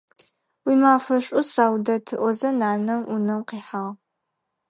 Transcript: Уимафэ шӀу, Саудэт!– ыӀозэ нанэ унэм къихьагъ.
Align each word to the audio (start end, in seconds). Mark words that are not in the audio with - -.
Уимафэ 0.65 1.15
шӀу, 1.25 1.41
Саудэт!– 1.53 2.05
ыӀозэ 2.23 2.49
нанэ 2.59 2.95
унэм 3.13 3.41
къихьагъ. 3.47 3.91